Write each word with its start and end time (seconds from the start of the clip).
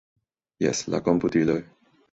Jes, 0.65 0.81
la 0.95 1.03
komputiloj. 1.11 1.61